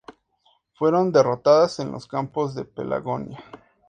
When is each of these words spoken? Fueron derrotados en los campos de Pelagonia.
Fueron 0.73 1.11
derrotados 1.11 1.79
en 1.79 1.91
los 1.91 2.07
campos 2.07 2.55
de 2.55 2.65
Pelagonia. 2.65 3.37